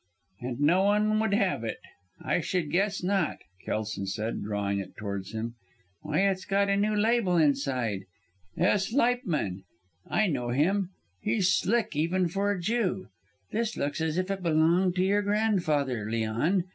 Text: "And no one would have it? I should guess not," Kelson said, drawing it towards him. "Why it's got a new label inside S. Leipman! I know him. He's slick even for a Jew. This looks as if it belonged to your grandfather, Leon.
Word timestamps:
"And 0.39 0.59
no 0.61 0.81
one 0.85 1.19
would 1.19 1.35
have 1.35 1.63
it? 1.63 1.77
I 2.19 2.39
should 2.41 2.71
guess 2.71 3.03
not," 3.03 3.37
Kelson 3.63 4.07
said, 4.07 4.41
drawing 4.41 4.79
it 4.79 4.95
towards 4.97 5.31
him. 5.31 5.53
"Why 6.01 6.21
it's 6.21 6.43
got 6.43 6.69
a 6.71 6.75
new 6.75 6.95
label 6.95 7.37
inside 7.37 8.05
S. 8.57 8.91
Leipman! 8.95 9.63
I 10.07 10.25
know 10.25 10.49
him. 10.49 10.89
He's 11.21 11.53
slick 11.53 11.95
even 11.95 12.29
for 12.29 12.51
a 12.51 12.59
Jew. 12.59 13.09
This 13.51 13.77
looks 13.77 14.01
as 14.01 14.17
if 14.17 14.31
it 14.31 14.41
belonged 14.41 14.95
to 14.95 15.03
your 15.03 15.21
grandfather, 15.21 16.09
Leon. 16.09 16.63